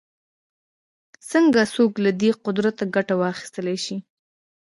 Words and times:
څنګه 1.31 1.61
څوک 1.73 1.91
له 2.03 2.11
دې 2.21 2.31
قدرته 2.45 2.83
ګټه 2.95 3.13
واخیستلای 3.21 3.77
شي 3.85 3.97